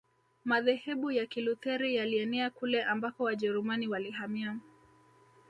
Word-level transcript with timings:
Madhehebu 0.45 1.11
ya 1.11 1.25
Kilutheri 1.25 1.95
yalienea 1.95 2.49
kule 2.49 2.83
ambako 2.83 3.23
Wajerumani 3.23 3.87
walihamia 3.87 4.59